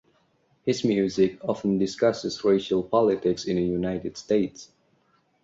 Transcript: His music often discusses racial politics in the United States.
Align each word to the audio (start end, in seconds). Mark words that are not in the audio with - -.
His 0.65 0.83
music 0.83 1.39
often 1.47 1.77
discusses 1.77 2.43
racial 2.43 2.81
politics 2.81 3.45
in 3.45 3.57
the 3.57 3.61
United 3.61 4.17
States. 4.17 4.71